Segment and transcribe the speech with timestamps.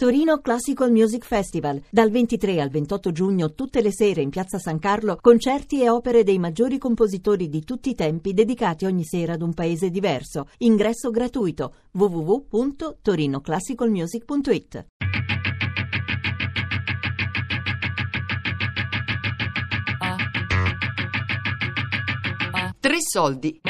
[0.00, 1.82] Torino Classical Music Festival.
[1.90, 6.22] Dal 23 al 28 giugno, tutte le sere in Piazza San Carlo, concerti e opere
[6.22, 10.50] dei maggiori compositori di tutti i tempi dedicati ogni sera ad un paese diverso.
[10.58, 11.74] Ingresso gratuito.
[11.90, 14.86] www.torinoclassicalmusic.it.
[22.78, 23.60] Tre soldi.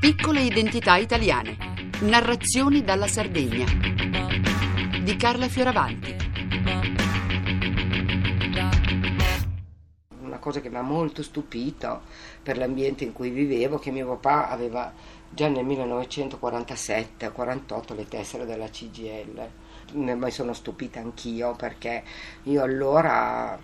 [0.00, 1.56] Piccole identità italiane.
[2.00, 3.89] Narrazioni dalla Sardegna
[5.10, 6.14] di Carla Fioravanti.
[10.20, 12.02] Una cosa che mi ha molto stupito
[12.40, 14.92] per l'ambiente in cui vivevo, che mio papà aveva
[15.28, 19.48] già nel 1947-48 le tessere della CGL.
[19.94, 22.04] Mi sono stupita anch'io perché
[22.44, 23.58] io allora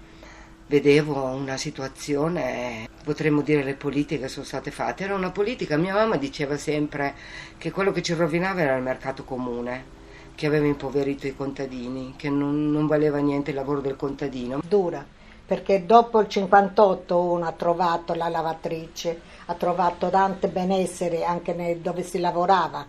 [0.67, 6.17] vedevo una situazione, potremmo dire le politiche sono state fatte, era una politica, mia mamma
[6.17, 7.15] diceva sempre
[7.57, 9.95] che quello che ci rovinava era il mercato comune
[10.37, 14.61] che aveva impoverito i contadini, che non, non valeva niente il lavoro del contadino.
[14.69, 15.05] Dura,
[15.45, 22.05] perché dopo il 58 uno ha trovato la lavatrice, ha trovato tante benessere anche dove
[22.05, 22.87] si lavorava.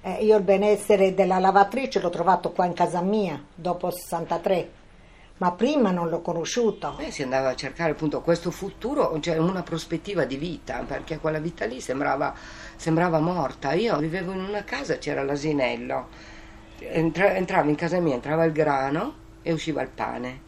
[0.00, 4.84] Eh, io il benessere della lavatrice l'ho trovato qua in casa mia, dopo il 63
[5.38, 6.96] ma prima non l'ho conosciuto.
[6.98, 11.38] Eh, si andava a cercare appunto questo futuro, cioè una prospettiva di vita, perché quella
[11.38, 12.34] vita lì sembrava,
[12.76, 13.72] sembrava morta.
[13.74, 16.08] Io vivevo in una casa, c'era l'asinello,
[16.78, 20.44] entra, entrava in casa mia, entrava il grano e usciva il pane.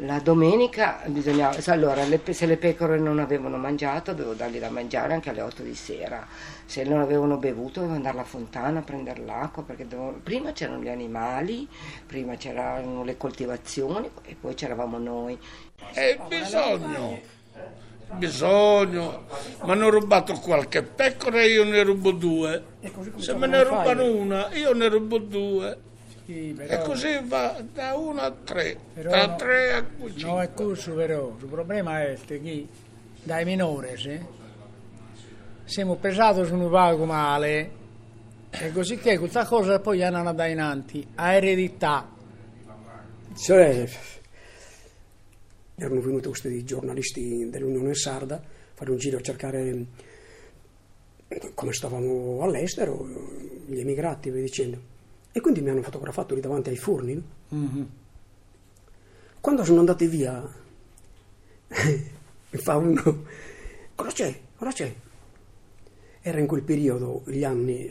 [0.00, 5.14] La domenica bisognava, allora le, se le pecore non avevano mangiato dovevo dargli da mangiare
[5.14, 6.26] anche alle 8 di sera,
[6.66, 10.82] se non avevano bevuto dovevo andare alla fontana a prendere l'acqua perché dovevo, prima c'erano
[10.82, 11.66] gli animali,
[12.04, 15.38] prima c'erano le coltivazioni e poi c'eravamo noi.
[15.94, 17.18] E bisogno,
[18.14, 19.24] bisogno,
[19.62, 22.62] mi hanno rubato qualche pecora e io ne rubo due.
[23.16, 24.10] Se me ne rubano fai?
[24.10, 25.78] una, io ne rubo due.
[26.24, 26.72] Sì, però...
[26.72, 30.22] E così va da uno a tre, però da no, tre a cinque.
[30.22, 32.66] No, è questo però, il problema è che
[33.22, 34.34] dai minori, sì?
[35.66, 37.70] siamo pesati su un vago male
[38.50, 42.08] e così che questa cosa poi hanno da innanzi, a eredità.
[43.36, 43.88] Cioè,
[45.76, 48.42] erano venuti questi giornalisti dell'Unione Sarda a
[48.72, 49.86] fare un giro a cercare
[51.54, 53.06] come stavamo all'estero,
[53.66, 54.94] gli emigrati, vi dicendo.
[55.32, 57.22] E quindi mi hanno fotografato lì davanti ai forni.
[57.54, 57.82] Mm-hmm.
[59.40, 60.40] Quando sono andati via,
[61.68, 63.24] mi fa uno,
[63.94, 64.40] cosa c'è?
[64.56, 64.94] Cosa c'è?
[66.22, 67.90] Era in quel periodo, gli anni,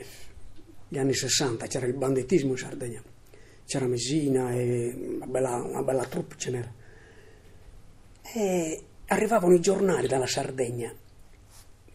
[0.88, 3.03] gli anni 60, c'era il banditismo in Sardegna.
[3.66, 6.84] C'era Messina e una bella, una bella troupe ce n'era
[8.33, 10.93] e arrivavano i giornali dalla Sardegna.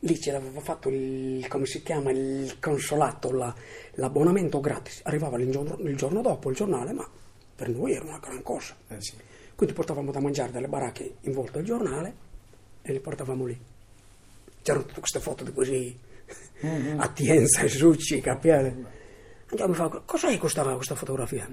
[0.03, 3.55] Lì ce l'aveva fatto il, come si chiama, il consolato, la,
[3.95, 5.01] l'abbonamento gratis.
[5.05, 7.07] Arrivava il giorno, il giorno, dopo il giornale, ma
[7.55, 8.75] per noi era una gran cosa.
[8.89, 9.15] Eh sì.
[9.55, 12.15] Quindi portavamo da mangiare dalle baracche in volta il giornale
[12.81, 13.61] e li portavamo lì.
[14.63, 15.99] C'erano tutte queste foto di così,
[16.65, 17.01] mm-hmm.
[17.01, 18.99] Atienza, Succi, Capiale.
[19.51, 21.47] Andiamo a fare, cos'è questa, questa fotografia?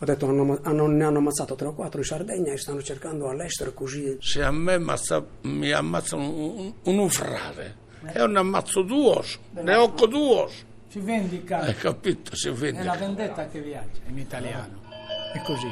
[0.00, 3.28] Ho detto hanno, hanno, ne hanno ammazzato 3 o 4 in Sardegna e stanno cercando
[3.28, 4.16] all'estero così.
[4.20, 9.20] Se a me ammazza, mi ammazzano un, un, un frate e ne ammazzo due,
[9.54, 10.46] ne ho due.
[10.86, 11.62] Si vendica.
[11.62, 12.36] Hai capito?
[12.36, 12.80] Si vendica.
[12.80, 14.82] È la vendetta che viaggia in italiano.
[15.32, 15.66] È così.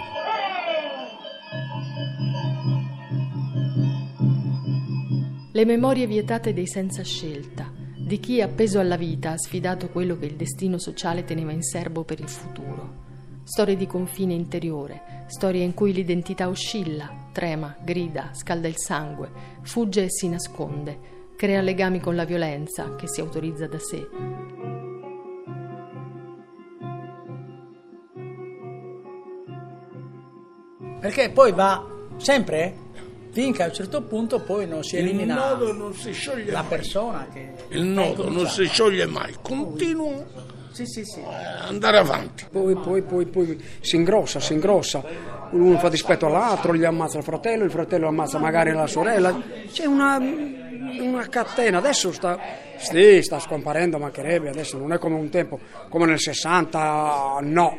[5.53, 10.27] Le memorie vietate dei senza scelta, di chi appeso alla vita ha sfidato quello che
[10.27, 13.06] il destino sociale teneva in serbo per il futuro
[13.47, 19.31] storie di confine interiore, storie in cui l'identità oscilla, trema, grida, scalda il sangue,
[19.63, 20.99] fugge e si nasconde,
[21.37, 24.09] crea legami con la violenza che si autorizza da sé.
[30.99, 31.87] Perché poi va
[32.17, 32.75] sempre
[33.31, 36.63] finché a un certo punto poi non si elimina il nodo non si scioglie la
[36.63, 36.69] mai.
[36.71, 40.25] persona che il nodo non si scioglie mai continua
[40.85, 41.23] sì, sì, sì.
[41.69, 42.45] andare avanti.
[42.51, 45.03] Poi, poi, poi, poi si ingrossa, si ingrossa,
[45.53, 49.41] uno fa dispetto all'altro, gli ammazza il fratello, il fratello ammazza magari la sorella,
[49.73, 52.39] c'è una, una catena, adesso sta,
[52.77, 55.59] sì, sta scomparendo, mancherebbe, adesso non è come un tempo,
[55.89, 57.79] come nel 60, no,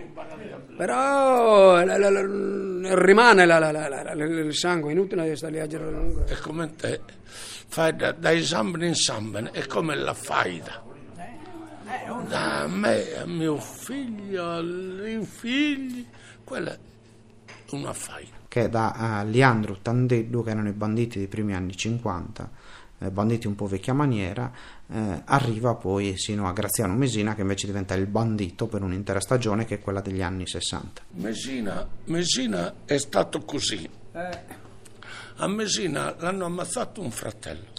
[0.75, 2.21] però la, la, la,
[2.95, 6.23] rimane il sangue, inutile stare lì a girare.
[6.25, 7.01] È come te,
[7.67, 10.85] fai da, da esame in esame, è come la faida
[12.27, 16.05] da me, a mio figlio, ai figli,
[16.43, 16.79] quella è
[17.71, 18.35] una faida.
[18.47, 22.49] Che da uh, Leandro Tandeddu, che erano i banditi dei primi anni 50,
[22.99, 24.51] eh, banditi un po' vecchia maniera,
[24.87, 29.65] eh, arriva poi sino a Graziano Mesina che invece diventa il bandito per un'intera stagione
[29.65, 31.01] che è quella degli anni 60.
[31.11, 33.87] Mesina, Mesina è stato così.
[35.39, 37.75] A Mesina l'hanno ammazzato un fratello.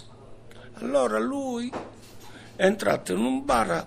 [0.75, 1.69] Allora lui
[2.55, 3.85] è entrato in un bar,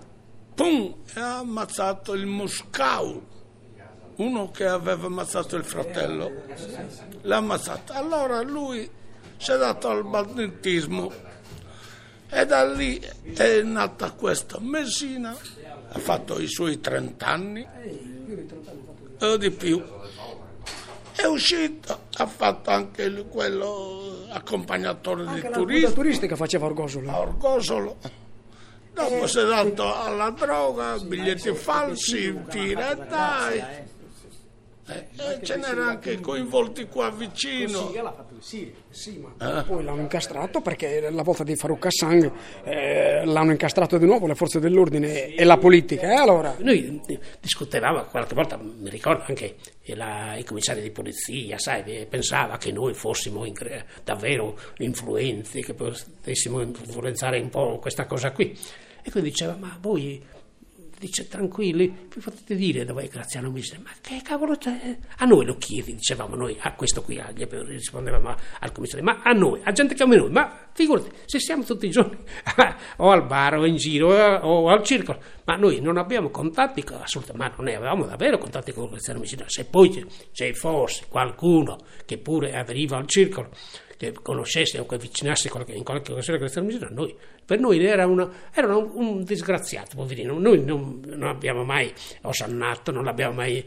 [0.53, 3.31] pum, e ha ammazzato il Moscau
[4.15, 6.31] uno che aveva ammazzato il fratello,
[7.21, 7.93] l'ha ammazzato.
[7.93, 8.87] Allora lui
[9.37, 11.11] si è dato al banditismo
[12.29, 13.01] e da lì
[13.35, 15.35] è nata questa Messina,
[15.89, 17.67] ha fatto i suoi 30 anni
[19.19, 19.83] o di più.
[21.15, 25.91] È uscito, ha fatto anche quello accompagnatore Anche di turismo.
[25.93, 27.11] turistica faceva Orgosolo.
[27.11, 27.97] a Orgosolo.
[28.93, 33.63] Dopo si è dato alla droga, biglietti falsi, tira e dai.
[34.85, 37.91] Eh, e ce n'era anche coinvolti qua vicino.
[38.89, 42.31] Sì, ma poi l'hanno incastrato perché la volta di Farouk Hassan
[42.65, 46.11] eh, l'hanno incastrato di nuovo le forze dell'ordine e la politica.
[46.11, 46.55] E allora?
[46.59, 47.01] Noi
[47.39, 49.55] discutevamo qualche volta, mi ricordo anche
[49.95, 53.53] la, i commissari di polizia, sai, pensava che noi fossimo in,
[54.03, 58.57] davvero influenti, che potessimo influenzare un po' questa cosa qui.
[59.05, 60.21] E quindi diceva, ma voi
[61.03, 64.97] dice tranquilli, vi potete dire dove è Graziano Misera, ma che cavolo c'è?
[65.17, 69.33] A noi lo chiedi, dicevamo noi, a questo qui, gli rispondevamo al commissario, ma a
[69.33, 72.17] noi, a gente come noi, ma figurati, se siamo tutti i giorni
[72.97, 77.49] o al bar o in giro o al circolo, ma noi non abbiamo contatti, assolutamente,
[77.49, 82.17] ma non ne avevamo davvero contatti con Graziano Misera, se poi c'è fosse qualcuno che
[82.17, 83.49] pure avveniva al circolo,
[84.11, 87.15] che conoscesse o che avvicinasse in qualche occasione a Graziano Misera, noi,
[87.45, 90.37] per noi era, una, era un, un, disgraziato, poverino.
[90.37, 93.63] Noi non, non abbiamo mai osannato, non l'abbiamo mai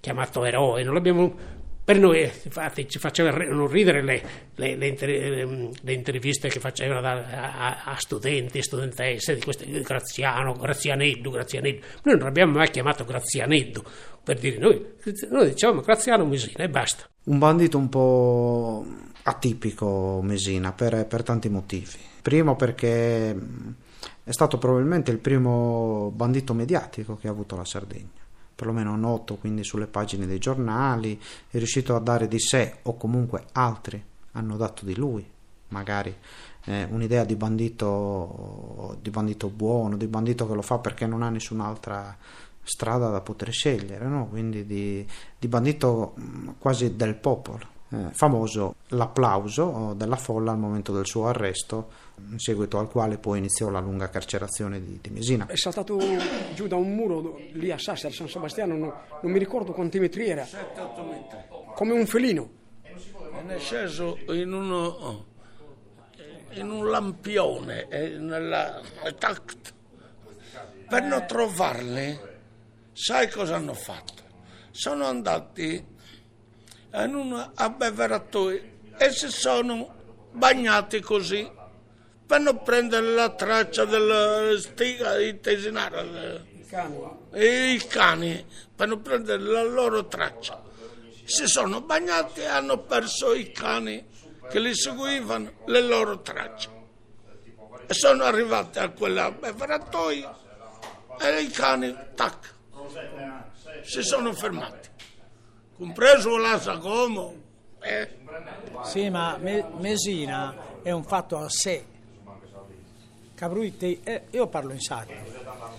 [0.00, 1.56] chiamato eroe, non l'abbiamo
[1.88, 4.22] per noi infatti ci facevano ridere le,
[4.56, 11.30] le, le, le interviste che facevano da, a, a, studenti studentesse di questo Graziano, Grazianeddu,
[11.30, 11.80] Grazianeddu.
[12.02, 13.82] Noi non l'abbiamo mai chiamato Grazianeddu
[14.22, 14.84] per dire noi,
[15.30, 17.08] noi dicevamo Graziano Mesina e basta.
[17.24, 18.84] Un bandito un po'
[19.22, 21.96] atipico Mesina per, per tanti motivi.
[22.20, 28.26] Primo perché è stato probabilmente il primo bandito mediatico che ha avuto la Sardegna
[28.58, 31.16] perlomeno noto quindi sulle pagine dei giornali,
[31.48, 34.02] è riuscito a dare di sé o comunque altri
[34.32, 35.24] hanno dato di lui,
[35.68, 36.12] magari
[36.64, 41.28] eh, un'idea di bandito, di bandito buono, di bandito che lo fa perché non ha
[41.28, 42.16] nessun'altra
[42.64, 44.26] strada da poter scegliere, no?
[44.26, 45.06] quindi di,
[45.38, 46.16] di bandito
[46.58, 47.76] quasi del popolo.
[47.90, 51.90] Eh, famoso l'applauso della folla al momento del suo arresto,
[52.28, 55.46] in seguito al quale poi iniziò la lunga carcerazione di, di Mesina.
[55.46, 55.98] È saltato
[56.54, 58.92] giù da un muro lì a Sassi, al San Sebastiano, non,
[59.22, 60.46] non mi ricordo quanti metri era,
[61.74, 62.50] come un felino.
[63.46, 65.24] È sceso in, uno,
[66.50, 67.86] in un lampione,
[68.18, 68.82] nella,
[70.88, 72.18] per non trovarli,
[72.92, 74.22] sai cosa hanno fatto?
[74.72, 75.96] Sono andati
[76.94, 79.94] in un abbeveratoi e si sono
[80.32, 81.56] bagnati così.
[82.26, 86.98] Per non prendere la traccia della stiga intesinare i cani.
[87.32, 88.44] e i cani
[88.76, 90.62] per non prendere la loro traccia.
[91.24, 94.06] Si sono bagnati e hanno perso i cani
[94.50, 96.68] che li seguivano le loro tracce.
[97.86, 100.28] E sono arrivati a quell'abbeveratoi
[101.20, 102.56] e i cani tac
[103.82, 104.88] si sono fermati
[105.78, 107.34] compreso la Sagomo.
[107.80, 108.08] Eh.
[108.82, 111.84] Sì, ma Mesina è un fatto a sé.
[113.34, 115.12] Capruite, eh, io parlo in sardo.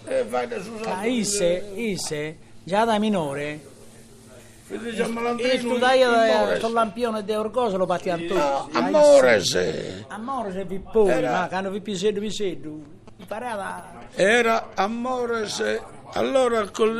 [0.05, 3.59] Eh, vai da Ca Ise, Ise, già da minore,
[4.69, 8.33] e tu dai sul lampione di Orgoso lo batti a tutti.
[8.33, 10.05] No, amore se.
[10.07, 12.79] Amore se vi poi, ma quando vi pisedo, vi sedo.
[13.17, 14.07] Imparava.
[14.13, 15.81] Era amore se.
[16.13, 16.95] Allora con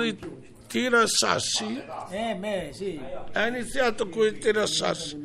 [0.70, 1.82] i tirasassi.
[2.10, 3.02] Eh, beh, sì.
[3.34, 5.20] Ha iniziato con i tirassassi.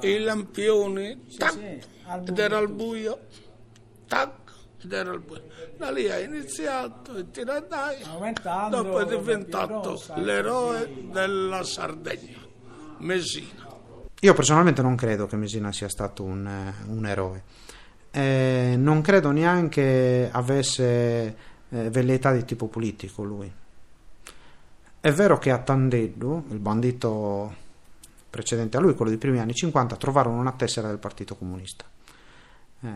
[0.00, 1.86] I lampioni, tac,
[2.26, 3.26] ed era al buio.
[4.06, 4.32] Tac,
[4.82, 5.42] ed era al buio.
[5.76, 7.96] Da lì ha iniziato il tiradai.
[8.70, 12.38] Dopo è diventato l'eroe della Sardegna,
[12.98, 13.62] Mesina.
[14.20, 17.42] Io personalmente non credo che Mesina sia stato un, un eroe.
[18.10, 21.36] Eh, non credo neanche avesse
[21.68, 23.52] eh, velleità di tipo politico lui.
[25.04, 27.54] È vero che a Tandeddu, il bandito
[28.30, 31.84] precedente a lui, quello dei primi anni 50, trovarono una tessera del Partito Comunista
[32.80, 32.88] eh,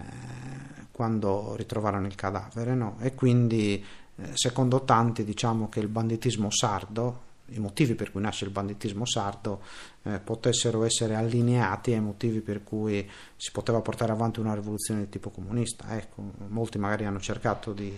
[0.90, 2.96] quando ritrovarono il cadavere, no?
[3.00, 3.84] e quindi
[4.16, 9.04] eh, secondo tanti diciamo che il banditismo sardo i motivi per cui nasce il banditismo
[9.04, 9.60] sardo
[10.04, 15.08] eh, potessero essere allineati ai motivi per cui si poteva portare avanti una rivoluzione di
[15.10, 15.94] tipo comunista.
[15.94, 17.92] Ecco, molti magari hanno cercato di,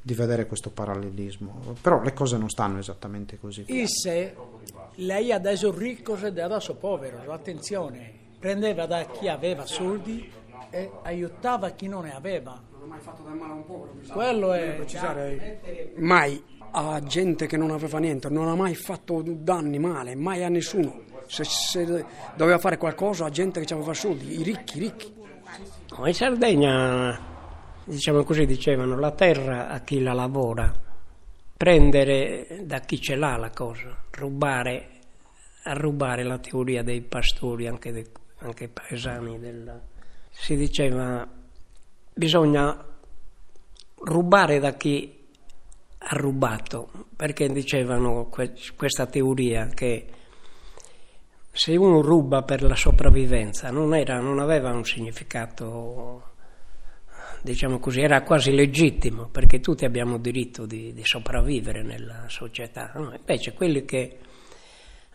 [0.00, 3.64] di vedere questo parallelismo, però le cose non stanno esattamente così.
[3.66, 4.34] Isse,
[4.96, 10.30] lei adesso ricco ed adesso povero, attenzione, prendeva da chi aveva soldi
[10.70, 12.60] e aiutava chi non ne aveva.
[12.72, 13.92] Non ha mai fatto del male a un povero.
[14.12, 14.74] Quello è...
[14.76, 20.44] Precisare, mai a gente che non aveva niente, non ha mai fatto danni male, mai
[20.44, 21.02] a nessuno.
[21.26, 22.04] Se, se
[22.36, 25.14] doveva fare qualcosa a gente che aveva soldi, i ricchi, i ricchi.
[25.96, 27.37] No, in Sardegna,
[27.88, 30.72] diciamo così, dicevano, la terra a chi la lavora,
[31.56, 34.88] prendere da chi ce l'ha la cosa, rubare,
[35.64, 38.06] rubare la teoria dei pastori, anche, dei,
[38.38, 39.38] anche paesani.
[39.40, 39.80] Della...
[40.30, 41.26] Si diceva,
[42.12, 42.84] bisogna
[44.04, 45.16] rubare da chi
[45.98, 50.06] ha rubato, perché dicevano que- questa teoria che
[51.50, 56.27] se uno ruba per la sopravvivenza non, era, non aveva un significato,
[57.42, 62.92] diciamo così, era quasi legittimo, perché tutti abbiamo diritto di, di sopravvivere nella società.
[62.94, 63.14] No?
[63.14, 64.18] Invece quelli che,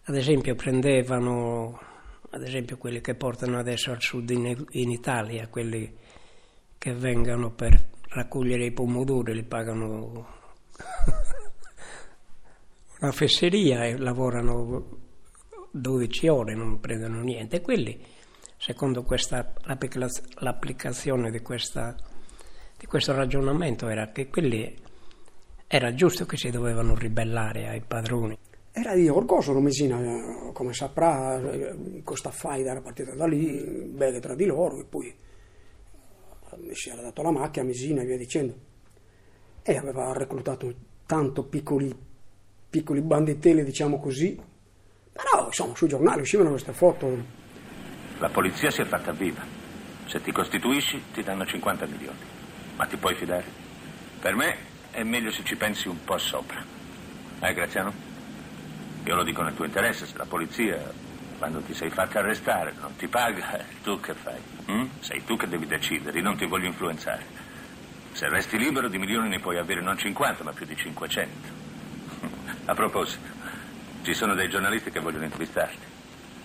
[0.04, 1.80] ad esempio, prendevano,
[2.30, 5.96] ad esempio quelli che portano adesso al sud in, in Italia, quelli
[6.78, 10.28] che vengono per raccogliere i pomodori, li pagano
[13.00, 15.00] una fesseria e lavorano
[15.72, 17.62] 12 ore, non prendono niente.
[17.62, 18.00] Quelli,
[18.58, 19.54] secondo questa,
[20.40, 21.96] l'applicazione di, questa,
[22.84, 24.76] di questo ragionamento, era che quelli
[25.68, 28.38] era giusto che si dovevano ribellare ai padroni.
[28.74, 31.40] Era di Orgoso Mesina, come saprà,
[32.04, 35.16] questa faida era partita da lì, belle tra di loro, e poi
[36.74, 38.54] si era dato la macchia a Mesina e via dicendo
[39.62, 40.74] e aveva reclutato
[41.06, 41.96] tanto piccoli,
[42.70, 44.38] piccoli banditelli, diciamo così.
[45.14, 47.08] Però, insomma, sui giornali uscivano queste foto.
[48.18, 49.42] La polizia si è fatta viva.
[50.08, 52.33] Se ti costituisci ti danno 50 milioni.
[52.76, 53.46] Ma ti puoi fidare?
[54.20, 54.58] Per me
[54.92, 56.64] è meglio se ci pensi un po' sopra.
[57.40, 57.94] Eh, Graziano?
[59.04, 60.92] Io lo dico nel tuo interesse, se la polizia,
[61.38, 64.40] quando ti sei fatta arrestare, non ti paga, tu che fai?
[64.72, 64.86] Mm?
[65.02, 67.26] Sei tu che devi decidere, io non ti voglio influenzare.
[68.14, 71.50] Se resti libero di milioni ne puoi avere non 50, ma più di 500.
[72.66, 73.28] A proposito,
[74.04, 75.92] ci sono dei giornalisti che vogliono intervistarti.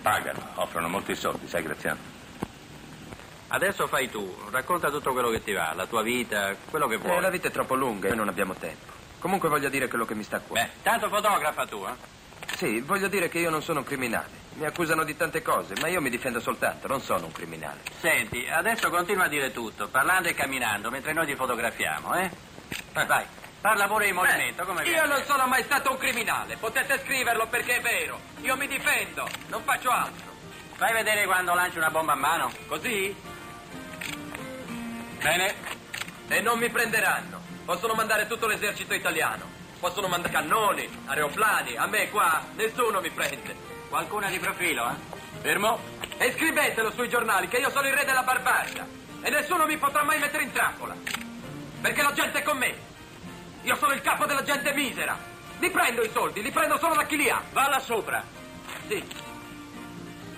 [0.01, 2.18] Pagano, offrono molti soldi, sai Graziano?
[3.51, 7.17] Adesso fai tu, racconta tutto quello che ti va, la tua vita, quello che vuoi.
[7.17, 8.93] Eh, la vita è troppo lunga e non abbiamo tempo.
[9.17, 10.61] Comunque voglio dire quello che mi sta a cuore.
[10.61, 12.17] Beh, tanto fotografa tu, eh?
[12.55, 14.47] Sì, voglio dire che io non sono un criminale.
[14.53, 17.79] Mi accusano di tante cose, ma io mi difendo soltanto, non sono un criminale.
[17.99, 22.29] Senti, adesso continua a dire tutto, parlando e camminando, mentre noi ti fotografiamo, eh?
[22.93, 23.05] eh.
[23.05, 23.25] Vai,
[23.61, 27.77] parla pure di movimento, come Io non sono mai stato un criminale, potete scriverlo perché
[27.77, 28.19] è vero.
[28.41, 30.27] Io mi difendo, non faccio altro.
[30.75, 32.51] Fai vedere quando lanci una bomba a mano.
[32.67, 33.13] Così?
[35.21, 35.53] Bene.
[36.29, 37.41] E non mi prenderanno.
[37.65, 39.57] Possono mandare tutto l'esercito italiano.
[39.79, 41.75] Possono mandare cannoni, aeroplani.
[41.75, 43.55] A me qua nessuno mi prende.
[43.89, 45.17] Qualcuna di profilo, eh?
[45.41, 45.79] Fermo.
[46.17, 48.87] E scrivetelo sui giornali che io sono il re della barbaria.
[49.21, 50.95] E nessuno mi potrà mai mettere in trappola.
[51.81, 52.75] Perché la gente è con me.
[53.63, 55.17] Io sono il capo della gente misera.
[55.59, 57.41] Li prendo i soldi, li prendo solo da chi li ha.
[57.51, 58.23] Va là sopra.
[58.87, 59.28] Sì.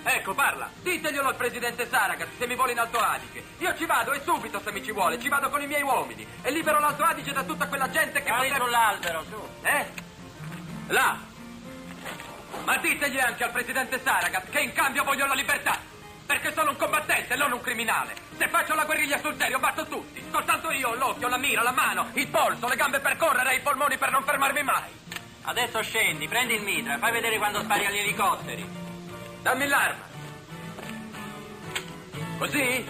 [0.04, 0.70] Ecco, parla.
[0.82, 3.44] Diteglielo al presidente Saragat se mi vuole in Alto Adige.
[3.60, 5.20] Io ci vado e subito se mi ci vuole.
[5.20, 6.26] Ci vado con i miei uomini.
[6.42, 8.30] E libero l'Alto Adige da tutta quella gente che...
[8.30, 8.64] Vai potrebbe...
[8.64, 9.50] sull'albero, su.
[9.62, 9.86] Eh?
[10.88, 11.18] Là.
[12.66, 15.78] Ma ditegli anche al presidente Saragat che in cambio voglio la libertà.
[16.26, 18.16] Perché sono un combattente, non un criminale.
[18.38, 20.24] Se faccio la guerriglia sul serio, batto tutti.
[20.32, 23.56] Soltanto io ho l'occhio, la mira, la mano, il polso, le gambe per correre e
[23.58, 24.90] i polmoni per non fermarmi mai.
[25.44, 28.81] Adesso scendi, prendi il mitra, fai vedere quando spari agli elicotteri.
[29.42, 30.04] Dammi l'arma.
[32.38, 32.86] Così?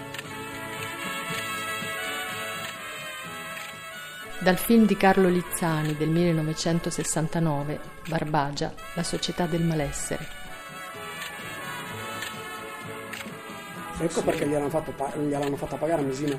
[4.40, 7.80] Dal film di Carlo Lizzani del 1969,
[8.10, 10.28] Barbagia, la società del malessere.
[14.00, 16.38] Ecco perché gliel'hanno, fatto, gliel'hanno fatta pagare a Mesina.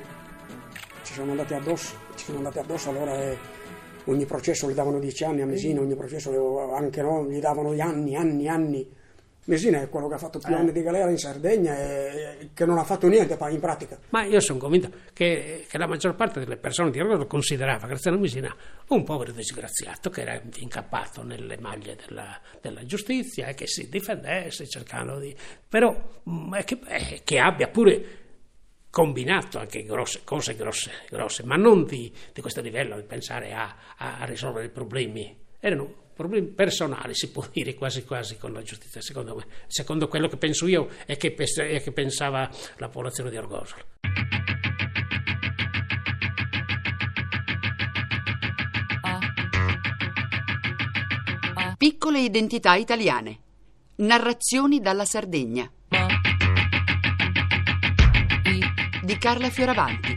[1.04, 3.38] Ci sono andati addosso, ci sono andati addosso allora e
[4.04, 8.14] ogni processo gli davano dieci anni a Mesina, ogni processo anche no, gli davano anni,
[8.14, 9.00] anni, anni
[9.44, 10.56] Mesina è quello che ha fatto più eh.
[10.56, 13.98] anni di galera in Sardegna e che non ha fatto niente in pratica.
[14.10, 17.88] Ma io sono convinto che, che la maggior parte delle persone di allora lo considerava
[17.88, 18.54] Graziano Mesina
[18.88, 24.68] un povero disgraziato che era incappato nelle maglie della, della giustizia e che si difendesse
[24.68, 25.34] cercando di...
[25.68, 25.92] però
[26.28, 26.78] mm, che,
[27.24, 28.20] che abbia pure
[28.90, 33.74] combinato anche grosse, cose grosse, grosse ma non di, di questo livello, di pensare a,
[33.96, 35.36] a risolvere i problemi.
[35.58, 40.28] Erano problemi personali, si può dire quasi quasi con la giustizia, secondo me, secondo quello
[40.28, 43.84] che penso io e che, e che pensava la popolazione di Orgosolo.
[51.76, 53.40] Piccole identità italiane.
[53.96, 55.68] Narrazioni dalla Sardegna.
[59.02, 60.16] Di Carla Fioravanti.